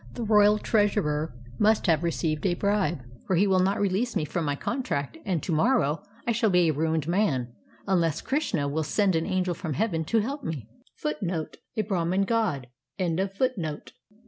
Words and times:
The 0.15 0.23
royal 0.23 0.57
treasurer 0.57 1.31
must 1.59 1.85
have 1.85 2.01
received 2.01 2.43
a 2.47 2.55
bribe, 2.55 3.03
for 3.27 3.35
he 3.35 3.45
will 3.45 3.59
not 3.59 3.79
release 3.79 4.15
me 4.15 4.25
from 4.25 4.45
my 4.45 4.55
contract, 4.55 5.19
and 5.25 5.43
to 5.43 5.51
morrow 5.51 6.01
I 6.25 6.31
shall 6.31 6.49
be 6.49 6.67
a 6.69 6.73
ruined 6.73 7.07
man 7.07 7.53
unless 7.85 8.19
Krishna^ 8.19 8.71
will 8.71 8.81
send 8.81 9.15
an 9.15 9.27
angel 9.27 9.53
from 9.53 9.73
heaven 9.75 10.03
to 10.05 10.17
help 10.17 10.43
me." 10.43 10.67